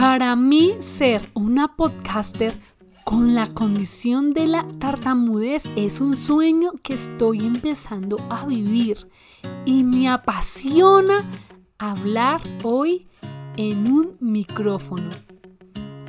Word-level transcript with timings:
Para 0.00 0.34
mí 0.34 0.76
ser 0.78 1.20
una 1.34 1.76
podcaster 1.76 2.54
con 3.04 3.34
la 3.34 3.48
condición 3.48 4.32
de 4.32 4.46
la 4.46 4.66
tartamudez 4.78 5.70
es 5.76 6.00
un 6.00 6.16
sueño 6.16 6.72
que 6.82 6.94
estoy 6.94 7.44
empezando 7.44 8.16
a 8.30 8.46
vivir 8.46 9.10
y 9.66 9.84
me 9.84 10.08
apasiona 10.08 11.30
hablar 11.76 12.40
hoy 12.64 13.08
en 13.58 13.92
un 13.92 14.16
micrófono. 14.20 15.10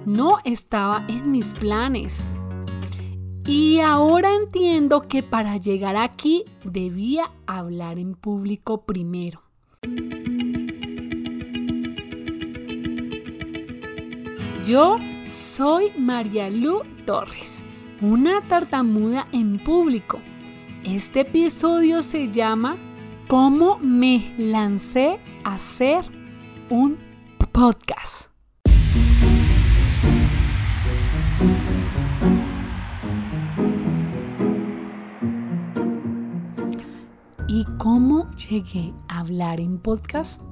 No 0.06 0.38
estaba 0.46 1.06
en 1.10 1.30
mis 1.30 1.52
planes. 1.52 2.30
Y 3.46 3.82
ahora 3.82 4.34
entiendo 4.36 5.02
que 5.02 5.22
para 5.22 5.58
llegar 5.58 5.98
aquí 5.98 6.46
debía 6.64 7.30
hablar 7.46 8.00
en 8.00 8.16
público 8.16 8.86
primero. 8.86 9.51
Yo 14.66 14.98
soy 15.26 15.92
María 15.98 16.48
Lu 16.52 16.84
Torres, 17.08 17.64
una 18.00 18.42
tartamuda 18.42 19.28
en 19.32 19.58
público. 19.58 20.20
Este 20.84 21.22
episodio 21.22 22.04
se 22.04 22.32
llama 22.32 22.78
¿Cómo 23.28 23.80
me 23.80 24.32
lancé 24.38 25.18
a 25.44 25.56
hacer 25.56 26.06
un 26.70 27.00
podcast? 27.52 28.30
¿Y 37.48 37.66
cómo 37.80 38.30
llegué 38.36 38.94
a 39.08 39.22
hablar 39.22 39.60
en 39.60 39.80
podcast? 39.80 40.51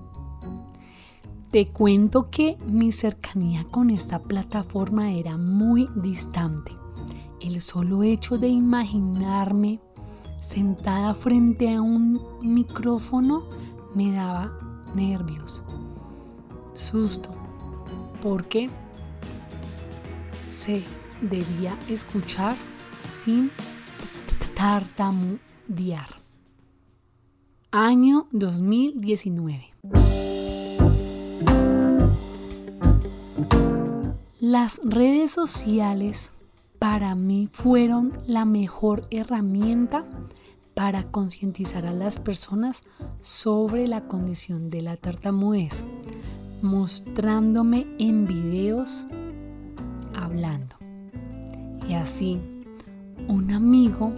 Te 1.52 1.66
cuento 1.66 2.30
que 2.30 2.58
mi 2.68 2.92
cercanía 2.92 3.64
con 3.64 3.90
esta 3.90 4.22
plataforma 4.22 5.14
era 5.14 5.36
muy 5.36 5.88
distante. 5.96 6.72
El 7.42 7.60
solo 7.60 8.04
hecho 8.04 8.38
de 8.38 8.50
imaginarme 8.50 9.80
sentada 10.44 11.16
frente 11.16 11.74
a 11.74 11.82
un 11.82 12.22
micrófono 12.44 13.50
me 13.96 14.12
daba 14.12 14.56
nervios, 14.94 15.64
susto, 16.76 17.32
porque 18.22 18.70
se 20.46 20.84
debía 21.20 21.76
escuchar 21.90 22.56
sin 23.02 23.50
tartamudear. 24.54 26.10
Año 27.72 28.28
2019. 28.34 30.09
Las 34.52 34.82
redes 34.84 35.30
sociales 35.30 36.34
para 36.80 37.14
mí 37.14 37.48
fueron 37.52 38.14
la 38.26 38.46
mejor 38.46 39.06
herramienta 39.12 40.06
para 40.74 41.04
concientizar 41.12 41.86
a 41.86 41.94
las 41.94 42.18
personas 42.18 42.84
sobre 43.22 43.88
la 43.88 44.08
condición 44.08 44.72
de 44.72 44.82
la 44.82 44.98
tartamudez, 44.98 45.86
mostrándome 46.64 47.86
en 48.00 48.26
videos 48.26 49.06
hablando. 50.16 50.78
Y 51.88 51.94
así, 51.94 52.42
un 53.28 53.52
amigo, 53.52 54.16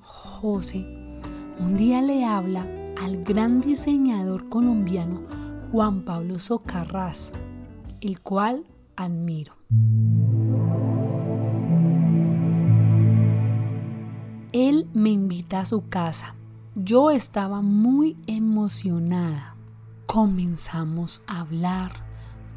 José, 0.00 0.86
un 1.60 1.76
día 1.76 2.00
le 2.00 2.24
habla 2.24 2.66
al 2.98 3.22
gran 3.22 3.60
diseñador 3.60 4.48
colombiano 4.48 5.20
Juan 5.72 6.06
Pablo 6.06 6.38
Socarrás, 6.38 7.34
el 8.00 8.22
cual 8.22 8.64
admiro. 8.96 9.63
Él 14.54 14.88
me 14.94 15.10
invita 15.10 15.58
a 15.58 15.64
su 15.64 15.88
casa. 15.88 16.36
Yo 16.76 17.10
estaba 17.10 17.60
muy 17.60 18.16
emocionada. 18.28 19.56
Comenzamos 20.06 21.24
a 21.26 21.40
hablar 21.40 21.90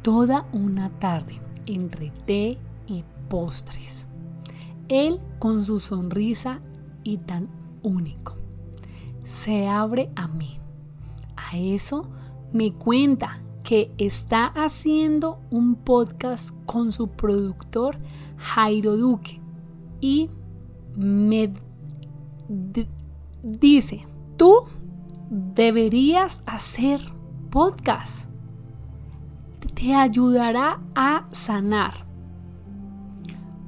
toda 0.02 0.46
una 0.52 0.90
tarde 0.90 1.40
entre 1.66 2.12
té 2.24 2.56
y 2.86 3.04
postres. 3.28 4.06
Él 4.88 5.20
con 5.40 5.64
su 5.64 5.80
sonrisa 5.80 6.60
y 7.02 7.18
tan 7.18 7.48
único. 7.82 8.36
Se 9.24 9.66
abre 9.66 10.12
a 10.14 10.28
mí. 10.28 10.60
A 11.34 11.56
eso 11.56 12.08
me 12.52 12.72
cuenta 12.72 13.40
que 13.68 13.92
está 13.98 14.46
haciendo 14.46 15.40
un 15.50 15.74
podcast 15.74 16.56
con 16.64 16.90
su 16.90 17.08
productor 17.08 17.98
Jairo 18.38 18.96
Duque 18.96 19.42
y 20.00 20.30
me 20.96 21.52
dice, 23.42 24.06
tú 24.38 24.64
deberías 25.28 26.42
hacer 26.46 26.98
podcast. 27.50 28.30
Te 29.74 29.94
ayudará 29.94 30.80
a 30.94 31.28
sanar. 31.32 32.06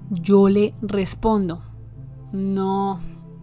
Yo 0.09 0.49
le 0.49 0.73
respondo, 0.81 1.61
no, 2.33 3.01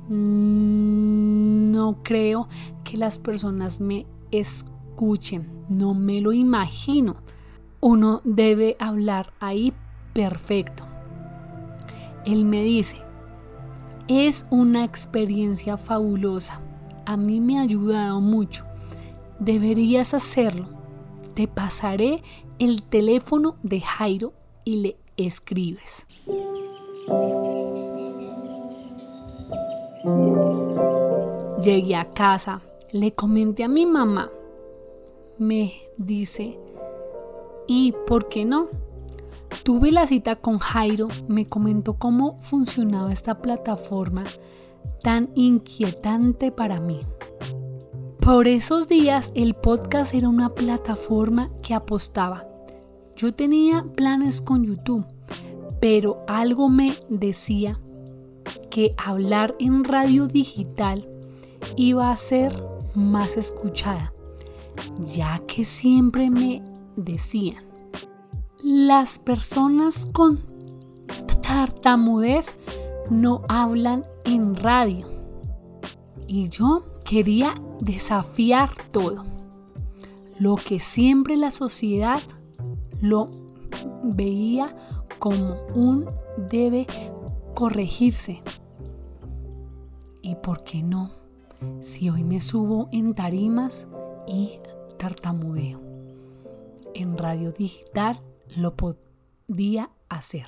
no 0.09 1.99
creo 2.01 2.47
que 2.83 2.97
las 2.97 3.19
personas 3.19 3.79
me 3.79 4.07
escuchen 4.31 5.56
no 5.69 5.93
me 5.93 6.21
lo 6.21 6.33
imagino. 6.33 7.17
Uno 7.79 8.21
debe 8.23 8.75
hablar 8.79 9.33
ahí 9.39 9.73
perfecto. 10.13 10.83
Él 12.25 12.45
me 12.45 12.63
dice, 12.63 12.97
es 14.07 14.47
una 14.49 14.83
experiencia 14.83 15.77
fabulosa. 15.77 16.61
A 17.05 17.17
mí 17.17 17.39
me 17.39 17.59
ha 17.59 17.61
ayudado 17.61 18.19
mucho. 18.19 18.65
Deberías 19.39 20.13
hacerlo. 20.13 20.67
Te 21.35 21.47
pasaré 21.47 22.23
el 22.59 22.83
teléfono 22.83 23.57
de 23.63 23.81
Jairo 23.81 24.33
y 24.65 24.77
le 24.77 24.97
escribes. 25.15 26.07
Llegué 31.61 31.95
a 31.95 32.11
casa, 32.13 32.61
le 32.91 33.13
comenté 33.13 33.63
a 33.63 33.67
mi 33.67 33.85
mamá 33.85 34.29
me 35.39 35.73
dice, 35.97 36.59
¿y 37.67 37.93
por 38.05 38.27
qué 38.27 38.45
no? 38.45 38.67
Tuve 39.63 39.91
la 39.91 40.07
cita 40.07 40.35
con 40.35 40.59
Jairo, 40.59 41.07
me 41.27 41.45
comentó 41.45 41.97
cómo 41.97 42.39
funcionaba 42.39 43.11
esta 43.11 43.41
plataforma 43.41 44.25
tan 45.01 45.29
inquietante 45.35 46.51
para 46.51 46.79
mí. 46.79 46.99
Por 48.19 48.47
esos 48.47 48.87
días 48.87 49.31
el 49.35 49.53
podcast 49.53 50.13
era 50.13 50.29
una 50.29 50.49
plataforma 50.49 51.51
que 51.61 51.73
apostaba. 51.73 52.47
Yo 53.15 53.33
tenía 53.33 53.83
planes 53.95 54.41
con 54.41 54.65
YouTube, 54.65 55.05
pero 55.79 56.23
algo 56.27 56.69
me 56.69 56.97
decía 57.09 57.79
que 58.69 58.91
hablar 58.97 59.55
en 59.59 59.83
radio 59.83 60.27
digital 60.27 61.09
iba 61.75 62.11
a 62.11 62.15
ser 62.15 62.63
más 62.93 63.37
escuchada 63.37 64.13
ya 65.13 65.39
que 65.47 65.65
siempre 65.65 66.29
me 66.29 66.63
decían, 66.95 67.63
las 68.63 69.19
personas 69.19 70.07
con 70.11 70.39
tartamudez 71.41 72.55
no 73.09 73.41
hablan 73.47 74.05
en 74.25 74.55
radio. 74.55 75.07
Y 76.27 76.49
yo 76.49 76.83
quería 77.05 77.55
desafiar 77.79 78.69
todo. 78.91 79.25
Lo 80.39 80.55
que 80.55 80.79
siempre 80.79 81.37
la 81.37 81.51
sociedad 81.51 82.21
lo 82.99 83.29
veía 84.03 84.75
como 85.19 85.55
un 85.73 86.05
debe 86.49 86.85
corregirse. 87.55 88.43
¿Y 90.21 90.35
por 90.35 90.63
qué 90.63 90.83
no? 90.83 91.11
Si 91.79 92.09
hoy 92.09 92.23
me 92.23 92.41
subo 92.41 92.89
en 92.91 93.15
tarimas 93.15 93.87
y 94.27 94.59
tartamudeo. 94.97 95.81
En 96.93 97.17
radio 97.17 97.51
digital 97.51 98.21
lo 98.55 98.75
podía 98.75 99.91
hacer. 100.09 100.47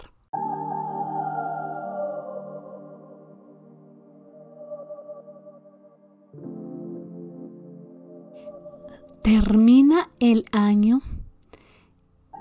Termina 9.22 10.10
el 10.20 10.46
año 10.52 11.02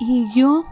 y 0.01 0.33
yo 0.35 0.65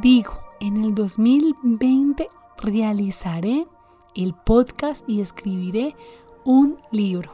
digo, 0.00 0.38
en 0.60 0.76
el 0.76 0.94
2020 0.94 2.26
realizaré 2.58 3.66
el 4.14 4.34
podcast 4.34 5.08
y 5.08 5.20
escribiré 5.20 5.94
un 6.44 6.78
libro. 6.90 7.32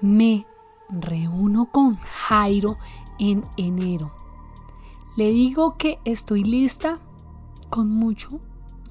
Me 0.00 0.46
reúno 0.88 1.70
con 1.70 1.96
Jairo 1.96 2.78
en 3.18 3.42
enero. 3.56 4.12
Le 5.16 5.30
digo 5.30 5.76
que 5.76 5.98
estoy 6.04 6.44
lista 6.44 6.98
con 7.70 7.90
mucho 7.90 8.40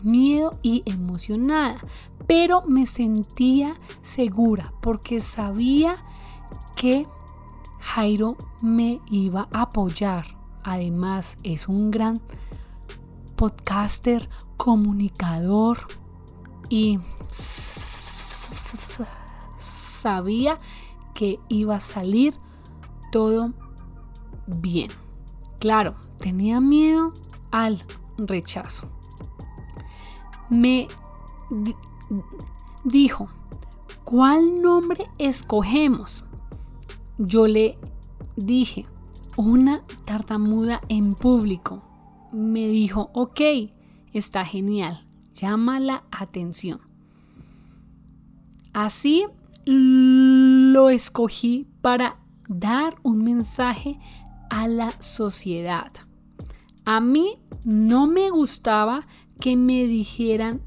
miedo 0.02 0.52
y 0.62 0.84
emocionada, 0.86 1.78
pero 2.28 2.62
me 2.68 2.86
sentía 2.86 3.76
segura 4.02 4.74
porque 4.82 5.20
sabía 5.20 6.04
que 6.76 7.08
Jairo 7.80 8.36
me 8.62 9.02
iba 9.10 9.48
a 9.52 9.64
apoyar. 9.64 10.26
Además, 10.64 11.38
es 11.44 11.68
un 11.68 11.92
gran 11.92 12.20
podcaster, 13.36 14.30
comunicador 14.58 15.88
y 16.70 17.00
sabía 19.58 20.58
que 20.58 20.85
iba 21.50 21.76
a 21.76 21.80
salir 21.80 22.34
todo 23.12 23.54
bien. 24.48 24.90
Claro, 25.60 25.96
tenía 26.20 26.60
miedo 26.60 27.14
al 27.52 27.82
rechazo. 28.18 28.90
Me 30.50 30.88
dijo, 32.84 33.30
¿cuál 34.04 34.62
nombre 34.62 35.06
escogemos? 35.18 36.26
Yo 37.18 37.48
le 37.48 37.78
dije, 38.36 38.86
una 39.38 39.84
tartamuda 40.06 40.82
en 40.90 41.14
público. 41.14 41.82
Me 42.32 42.68
dijo, 42.68 43.10
ok, 43.14 43.42
está 44.14 44.46
genial, 44.46 45.08
llama 45.34 45.80
la 45.80 46.04
atención. 46.12 46.82
Así 48.74 49.26
lo 50.76 50.90
escogí 50.90 51.70
para 51.80 52.18
dar 52.50 52.98
un 53.02 53.24
mensaje 53.24 53.98
a 54.50 54.68
la 54.68 54.92
sociedad. 55.00 55.90
A 56.84 57.00
mí 57.00 57.42
no 57.64 58.08
me 58.08 58.30
gustaba 58.30 59.00
que 59.40 59.56
me 59.56 59.86
dijeran 59.86 60.64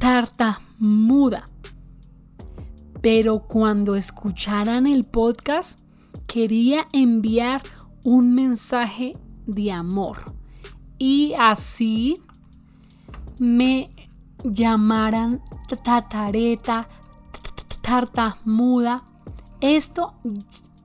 tartamuda. 0.00 1.44
Pero 3.00 3.46
cuando 3.46 3.94
escucharan 3.94 4.88
el 4.88 5.04
podcast, 5.04 5.82
quería 6.26 6.88
enviar 6.92 7.62
un 8.02 8.34
mensaje 8.34 9.12
de 9.46 9.70
amor. 9.70 10.34
Y 10.98 11.34
así 11.38 12.20
me 13.38 13.94
llamaran 14.42 15.40
tatareta, 15.84 16.88
tartamuda. 17.90 19.02
Esto 19.60 20.14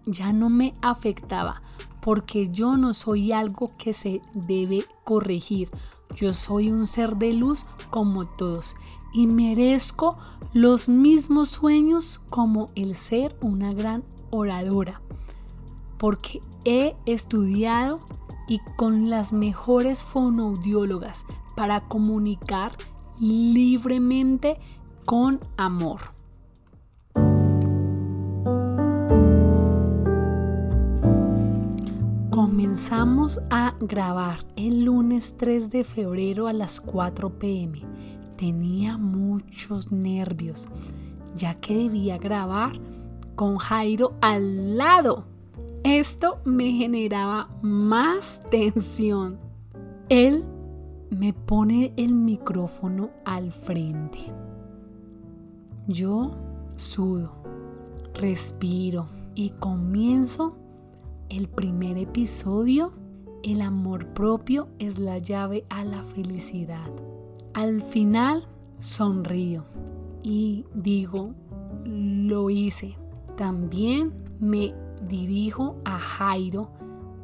ya 0.07 0.33
no 0.33 0.49
me 0.49 0.73
afectaba 0.81 1.61
porque 2.01 2.49
yo 2.49 2.77
no 2.77 2.95
soy 2.95 3.31
algo 3.31 3.69
que 3.77 3.93
se 3.93 4.23
debe 4.33 4.85
corregir. 5.03 5.69
Yo 6.15 6.33
soy 6.33 6.71
un 6.71 6.87
ser 6.87 7.17
de 7.17 7.33
luz 7.33 7.67
como 7.91 8.25
todos 8.25 8.75
y 9.13 9.27
merezco 9.27 10.17
los 10.51 10.89
mismos 10.89 11.49
sueños 11.49 12.21
como 12.31 12.69
el 12.73 12.95
ser 12.95 13.37
una 13.39 13.71
gran 13.71 14.03
oradora. 14.31 14.99
Porque 15.99 16.41
he 16.63 16.95
estudiado 17.05 17.99
y 18.47 18.61
con 18.77 19.11
las 19.11 19.31
mejores 19.31 20.01
fonoaudiólogas 20.01 21.27
para 21.55 21.81
comunicar 21.81 22.75
libremente 23.19 24.59
con 25.05 25.39
amor. 25.55 26.14
Comenzamos 32.55 33.41
a 33.49 33.75
grabar 33.81 34.45
el 34.55 34.85
lunes 34.85 35.35
3 35.37 35.71
de 35.71 35.83
febrero 35.83 36.47
a 36.47 36.53
las 36.53 36.79
4 36.79 37.37
pm. 37.37 37.81
Tenía 38.37 38.97
muchos 38.97 39.91
nervios, 39.91 40.69
ya 41.35 41.55
que 41.55 41.75
debía 41.75 42.17
grabar 42.17 42.79
con 43.35 43.57
Jairo 43.57 44.13
al 44.21 44.77
lado. 44.77 45.25
Esto 45.83 46.39
me 46.45 46.71
generaba 46.71 47.49
más 47.61 48.39
tensión. 48.49 49.37
Él 50.07 50.45
me 51.09 51.33
pone 51.33 51.93
el 51.97 52.13
micrófono 52.13 53.09
al 53.25 53.51
frente. 53.51 54.31
Yo 55.89 56.31
sudo, 56.77 57.33
respiro 58.13 59.07
y 59.35 59.49
comienzo 59.49 60.55
el 61.29 61.47
primer 61.47 61.97
episodio, 61.97 62.93
el 63.43 63.61
amor 63.61 64.13
propio 64.13 64.67
es 64.79 64.99
la 64.99 65.17
llave 65.17 65.65
a 65.69 65.83
la 65.83 66.03
felicidad. 66.03 66.89
Al 67.53 67.81
final 67.81 68.47
sonrío 68.77 69.65
y 70.23 70.65
digo, 70.73 71.33
lo 71.85 72.49
hice. 72.49 72.97
También 73.37 74.13
me 74.39 74.73
dirijo 75.07 75.77
a 75.85 75.99
Jairo 75.99 76.69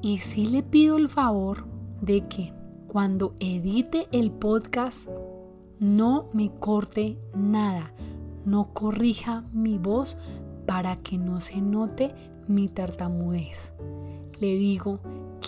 y 0.01 0.19
sí 0.19 0.47
le 0.47 0.63
pido 0.63 0.97
el 0.97 1.09
favor 1.09 1.65
de 2.01 2.27
que 2.27 2.53
cuando 2.87 3.35
edite 3.39 4.07
el 4.11 4.31
podcast 4.31 5.09
no 5.79 6.29
me 6.33 6.51
corte 6.59 7.17
nada, 7.35 7.93
no 8.45 8.73
corrija 8.73 9.45
mi 9.53 9.77
voz 9.77 10.17
para 10.65 10.97
que 10.97 11.17
no 11.17 11.39
se 11.39 11.61
note 11.61 12.13
mi 12.47 12.67
tartamudez. 12.67 13.73
Le 14.39 14.55
digo, 14.55 14.99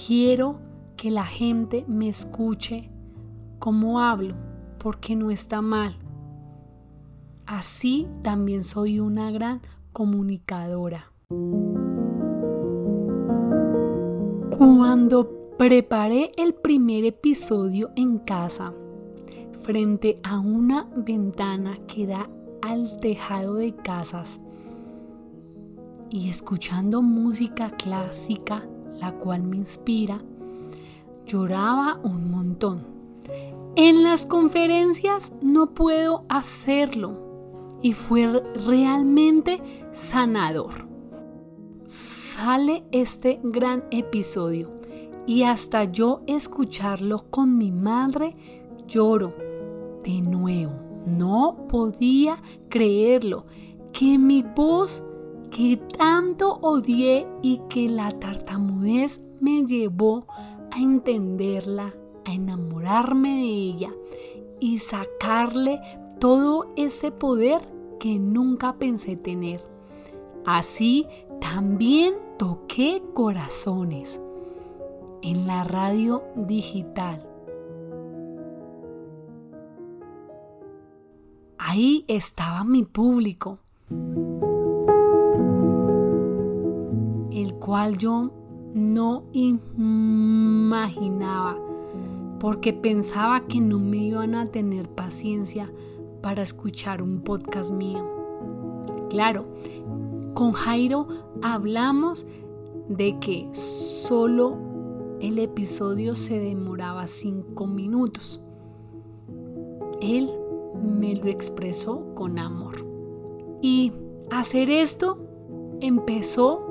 quiero 0.05 0.59
que 0.95 1.11
la 1.11 1.25
gente 1.25 1.85
me 1.87 2.07
escuche 2.09 2.89
como 3.59 3.99
hablo, 3.99 4.35
porque 4.77 5.15
no 5.15 5.31
está 5.31 5.61
mal. 5.61 5.95
Así 7.45 8.07
también 8.21 8.63
soy 8.63 8.99
una 8.99 9.31
gran 9.31 9.61
comunicadora. 9.91 11.11
Cuando 14.57 15.55
preparé 15.57 16.31
el 16.37 16.53
primer 16.53 17.05
episodio 17.05 17.91
en 17.95 18.19
casa, 18.19 18.73
frente 19.61 20.19
a 20.23 20.39
una 20.39 20.89
ventana 20.95 21.79
que 21.87 22.05
da 22.05 22.29
al 22.61 22.99
tejado 22.99 23.55
de 23.55 23.75
casas, 23.75 24.41
y 26.13 26.29
escuchando 26.29 27.01
música 27.01 27.71
clásica, 27.71 28.63
la 28.99 29.13
cual 29.13 29.41
me 29.41 29.57
inspira, 29.57 30.21
lloraba 31.25 31.99
un 32.03 32.29
montón. 32.29 32.85
En 33.75 34.03
las 34.03 34.27
conferencias 34.27 35.33
no 35.41 35.73
puedo 35.73 36.23
hacerlo 36.29 37.79
y 37.81 37.93
fue 37.93 38.43
realmente 38.63 39.59
sanador. 39.91 40.87
Sale 41.87 42.83
este 42.91 43.39
gran 43.43 43.83
episodio 43.89 44.69
y 45.25 45.41
hasta 45.41 45.85
yo 45.85 46.21
escucharlo 46.27 47.25
con 47.31 47.57
mi 47.57 47.71
madre 47.71 48.35
lloro 48.87 49.33
de 50.03 50.21
nuevo. 50.21 50.73
No 51.07 51.65
podía 51.67 52.39
creerlo 52.69 53.47
que 53.91 54.19
mi 54.19 54.43
voz 54.43 55.03
que 55.53 55.77
tanto 55.77 56.57
odié 56.63 57.27
y 57.43 57.61
que 57.69 57.87
la 57.87 58.09
tartamudez 58.09 59.23
me 59.39 59.67
llevó 59.67 60.25
a 60.71 60.79
entenderla, 60.79 61.93
a 62.25 62.33
enamorarme 62.33 63.35
de 63.35 63.43
ella 63.43 63.93
y 64.59 64.79
sacarle 64.79 65.79
todo 66.19 66.69
ese 66.75 67.11
poder 67.11 67.61
que 67.99 68.17
nunca 68.17 68.79
pensé 68.79 69.15
tener. 69.15 69.63
Así 70.43 71.05
también 71.39 72.15
toqué 72.39 73.03
corazones 73.13 74.19
en 75.21 75.45
la 75.45 75.63
radio 75.63 76.23
digital. 76.35 77.29
Ahí 81.59 82.05
estaba 82.07 82.63
mi 82.63 82.83
público 82.85 83.59
cual 87.73 87.97
yo 87.97 88.29
no 88.75 89.23
imaginaba 89.73 90.37
porque 92.39 92.71
pensaba 92.71 93.47
que 93.47 93.59
no 93.59 93.79
me 93.79 93.97
iban 93.97 94.35
a 94.35 94.51
tener 94.51 94.87
paciencia 94.87 95.73
para 96.21 96.43
escuchar 96.43 97.01
un 97.01 97.21
podcast 97.21 97.73
mío. 97.73 98.05
Claro, 99.09 99.47
con 100.35 100.51
Jairo 100.51 101.07
hablamos 101.41 102.27
de 102.89 103.17
que 103.17 103.49
solo 103.53 105.17
el 105.19 105.39
episodio 105.39 106.13
se 106.13 106.37
demoraba 106.37 107.07
cinco 107.07 107.65
minutos. 107.65 108.39
Él 109.99 110.29
me 110.79 111.15
lo 111.15 111.25
expresó 111.25 112.13
con 112.13 112.37
amor. 112.37 112.85
Y 113.63 113.93
hacer 114.29 114.69
esto 114.69 115.17
empezó 115.81 116.62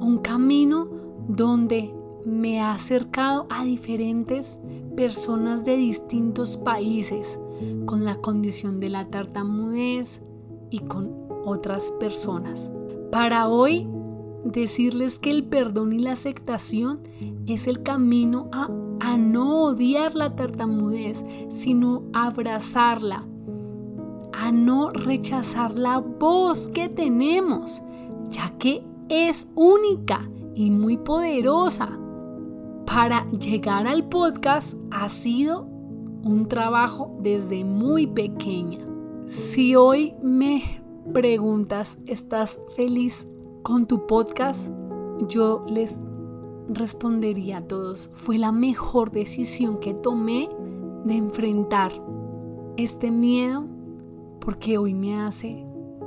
un 0.00 0.18
camino 0.18 0.88
donde 1.28 1.92
me 2.24 2.60
ha 2.60 2.72
acercado 2.72 3.46
a 3.50 3.64
diferentes 3.64 4.58
personas 4.96 5.64
de 5.64 5.76
distintos 5.76 6.56
países 6.56 7.38
con 7.86 8.04
la 8.04 8.16
condición 8.16 8.80
de 8.80 8.88
la 8.88 9.08
tartamudez 9.08 10.22
y 10.70 10.80
con 10.80 11.12
otras 11.44 11.92
personas. 11.92 12.72
Para 13.12 13.48
hoy, 13.48 13.88
decirles 14.44 15.18
que 15.18 15.30
el 15.30 15.44
perdón 15.44 15.92
y 15.92 15.98
la 15.98 16.12
aceptación 16.12 17.00
es 17.46 17.66
el 17.66 17.82
camino 17.82 18.48
a, 18.52 18.68
a 19.00 19.16
no 19.16 19.62
odiar 19.62 20.14
la 20.14 20.34
tartamudez, 20.34 21.24
sino 21.48 22.04
abrazarla, 22.12 23.26
a 24.32 24.52
no 24.52 24.90
rechazar 24.90 25.74
la 25.74 25.98
voz 25.98 26.68
que 26.68 26.88
tenemos, 26.88 27.82
ya 28.30 28.50
que 28.58 28.84
es 29.08 29.48
única 29.54 30.28
y 30.54 30.70
muy 30.70 30.96
poderosa. 30.96 31.98
Para 32.86 33.28
llegar 33.30 33.86
al 33.86 34.08
podcast 34.08 34.78
ha 34.90 35.08
sido 35.08 35.62
un 36.24 36.46
trabajo 36.48 37.16
desde 37.20 37.64
muy 37.64 38.06
pequeña. 38.06 38.78
Si 39.26 39.76
hoy 39.76 40.14
me 40.22 40.62
preguntas, 41.12 41.98
¿estás 42.06 42.60
feliz 42.74 43.28
con 43.62 43.86
tu 43.86 44.06
podcast? 44.06 44.72
Yo 45.28 45.64
les 45.68 46.00
respondería 46.68 47.58
a 47.58 47.66
todos, 47.66 48.10
fue 48.14 48.38
la 48.38 48.50
mejor 48.50 49.12
decisión 49.12 49.78
que 49.78 49.94
tomé 49.94 50.48
de 51.04 51.16
enfrentar 51.16 51.92
este 52.76 53.10
miedo 53.10 53.64
porque 54.40 54.78
hoy 54.78 54.94
me 54.94 55.20
hace 55.20 55.64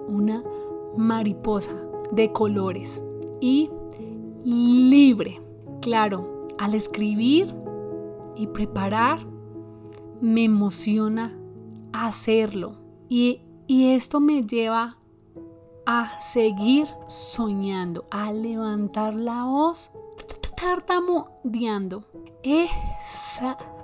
una 0.08 0.44
mariposa 0.98 1.89
de 2.12 2.32
colores 2.32 3.02
y 3.40 3.70
libre. 4.44 5.42
Claro, 5.82 6.48
al 6.58 6.76
escribir 6.76 7.54
y 8.36 8.48
preparar, 8.48 9.20
me 10.22 10.46
emociona 10.46 11.38
hacerlo. 11.94 12.78
Y, 13.10 13.42
y 13.68 13.92
esto 13.92 14.20
me 14.20 14.44
lleva 14.44 14.98
a 15.86 16.22
seguir 16.22 16.88
soñando, 17.08 18.06
a 18.12 18.32
levantar 18.32 19.14
la 19.16 19.46
voz 19.46 19.92
tartamudeando. 20.56 22.04
Es 22.44 22.72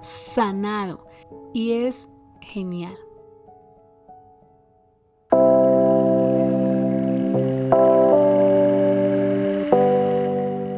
sanado 0.02 1.06
y 1.54 1.72
es 1.72 2.10
genial. 2.42 2.98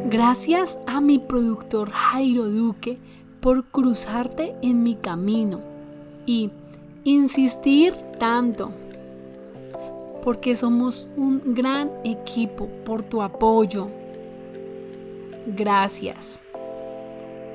Gracias 0.09 0.79
a 0.87 1.01
mi 1.01 1.19
productor 1.19 1.91
Jairo 1.91 2.45
Duque 2.45 2.97
por 3.41 3.65
cruzarte 3.65 4.55
en 4.61 4.81
mi 4.81 4.95
camino 4.95 5.59
y 6.25 6.49
insistir 7.03 7.93
tanto, 8.17 8.71
porque 10.23 10.55
somos 10.55 11.09
un 11.17 11.53
gran 11.53 11.91
equipo 12.05 12.69
por 12.85 13.03
tu 13.03 13.21
apoyo. 13.21 13.89
Gracias. 15.45 16.39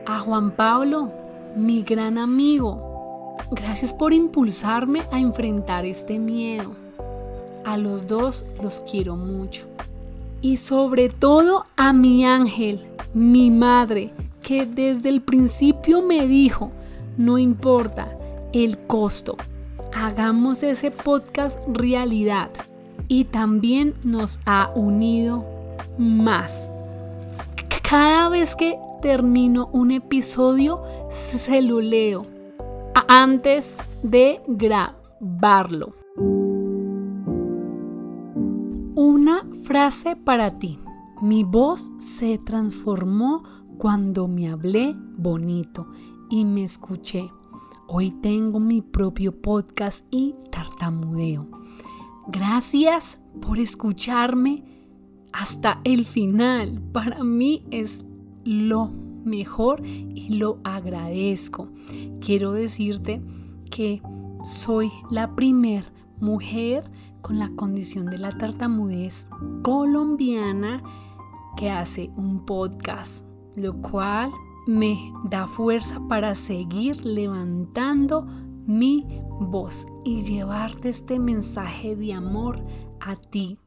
A 0.04 0.20
Juan 0.20 0.50
Pablo, 0.50 1.10
mi 1.56 1.82
gran 1.82 2.18
amigo, 2.18 3.34
gracias 3.50 3.94
por 3.94 4.12
impulsarme 4.12 5.00
a 5.10 5.18
enfrentar 5.18 5.86
este 5.86 6.18
miedo. 6.18 6.72
A 7.64 7.78
los 7.78 8.06
dos 8.06 8.44
los 8.60 8.80
quiero 8.80 9.16
mucho 9.16 9.72
y 10.42 10.56
sobre 10.56 11.08
todo 11.08 11.64
a 11.76 11.92
mi 11.92 12.26
ángel, 12.26 12.80
mi 13.14 13.50
madre, 13.50 14.12
que 14.42 14.66
desde 14.66 15.08
el 15.08 15.22
principio 15.22 16.02
me 16.02 16.26
dijo, 16.26 16.72
no 17.16 17.38
importa 17.38 18.18
el 18.52 18.76
costo, 18.86 19.36
hagamos 19.94 20.62
ese 20.62 20.90
podcast 20.90 21.60
realidad 21.68 22.50
y 23.08 23.24
también 23.24 23.94
nos 24.02 24.40
ha 24.44 24.70
unido 24.74 25.44
más. 25.96 26.70
Cada 27.88 28.28
vez 28.28 28.56
que 28.56 28.78
termino 29.00 29.68
un 29.72 29.90
episodio, 29.90 30.82
se 31.10 31.62
lo 31.62 31.80
leo 31.80 32.24
antes 33.08 33.76
de 34.02 34.40
grabarlo. 34.46 36.01
Frase 39.72 40.16
para 40.16 40.50
ti. 40.50 40.78
Mi 41.22 41.44
voz 41.44 41.94
se 41.96 42.36
transformó 42.36 43.42
cuando 43.78 44.28
me 44.28 44.50
hablé 44.50 44.94
bonito 45.16 45.86
y 46.28 46.44
me 46.44 46.62
escuché. 46.62 47.30
Hoy 47.88 48.10
tengo 48.10 48.60
mi 48.60 48.82
propio 48.82 49.40
podcast 49.40 50.06
y 50.10 50.34
tartamudeo. 50.50 51.48
Gracias 52.28 53.18
por 53.40 53.58
escucharme 53.58 54.62
hasta 55.32 55.80
el 55.84 56.04
final. 56.04 56.82
Para 56.92 57.24
mí 57.24 57.64
es 57.70 58.04
lo 58.44 58.92
mejor 59.24 59.86
y 59.86 60.34
lo 60.34 60.60
agradezco. 60.64 61.70
Quiero 62.20 62.52
decirte 62.52 63.22
que 63.70 64.02
soy 64.44 64.92
la 65.10 65.34
primer 65.34 65.90
mujer 66.20 66.90
con 67.22 67.38
la 67.38 67.50
condición 67.54 68.06
de 68.06 68.18
la 68.18 68.32
tartamudez 68.32 69.30
colombiana 69.62 70.82
que 71.56 71.70
hace 71.70 72.10
un 72.16 72.44
podcast, 72.44 73.26
lo 73.54 73.80
cual 73.80 74.30
me 74.66 74.96
da 75.24 75.46
fuerza 75.46 76.00
para 76.08 76.34
seguir 76.34 77.06
levantando 77.06 78.26
mi 78.66 79.06
voz 79.40 79.86
y 80.04 80.22
llevarte 80.22 80.88
este 80.88 81.18
mensaje 81.18 81.96
de 81.96 82.12
amor 82.12 82.64
a 83.00 83.16
ti. 83.16 83.58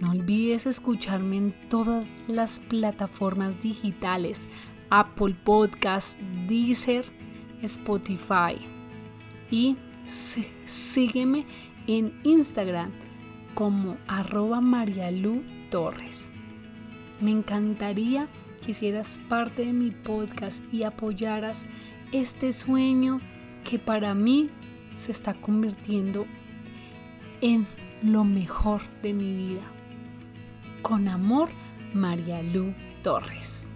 No 0.00 0.10
olvides 0.10 0.66
escucharme 0.66 1.36
en 1.36 1.54
todas 1.68 2.12
las 2.28 2.60
plataformas 2.60 3.60
digitales, 3.60 4.48
Apple 4.90 5.36
Podcast, 5.44 6.18
Deezer, 6.48 7.04
Spotify 7.62 8.75
y 9.50 9.76
sígueme 10.66 11.46
en 11.86 12.12
Instagram 12.24 12.90
como 13.54 13.96
arroba 14.06 14.60
Marialu 14.60 15.42
Torres. 15.70 16.30
Me 17.20 17.30
encantaría 17.30 18.28
que 18.64 18.72
hicieras 18.72 19.18
parte 19.28 19.64
de 19.64 19.72
mi 19.72 19.90
podcast 19.90 20.62
y 20.72 20.82
apoyaras 20.82 21.64
este 22.12 22.52
sueño 22.52 23.20
que 23.68 23.78
para 23.78 24.14
mí 24.14 24.50
se 24.96 25.12
está 25.12 25.34
convirtiendo 25.34 26.26
en 27.40 27.66
lo 28.02 28.24
mejor 28.24 28.82
de 29.02 29.12
mi 29.12 29.36
vida. 29.36 29.62
Con 30.82 31.08
amor, 31.08 31.48
Marialu 31.94 32.74
Torres. 33.02 33.70